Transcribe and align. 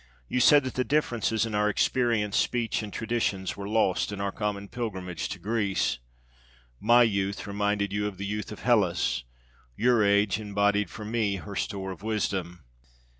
You 0.27 0.39
said 0.39 0.63
that 0.63 0.73
the 0.73 0.83
differences 0.83 1.45
in 1.45 1.53
our 1.53 1.69
experience, 1.69 2.35
speech 2.35 2.81
and 2.81 2.91
traditions 2.91 3.55
were 3.55 3.69
lost 3.69 4.11
in 4.11 4.19
our 4.19 4.31
common 4.31 4.67
pilgrimage 4.67 5.29
to 5.29 5.37
Greece. 5.37 5.99
My 6.79 7.03
youth 7.03 7.45
reminded 7.45 7.93
you 7.93 8.07
of 8.07 8.17
the 8.17 8.25
youth 8.25 8.51
of 8.51 8.61
Hellas, 8.63 9.25
your 9.77 10.03
age 10.03 10.39
embodied 10.39 10.89
for 10.89 11.05
me 11.05 11.35
her 11.35 11.55
store 11.55 11.91
of 11.91 12.01
wisdom. 12.01 12.63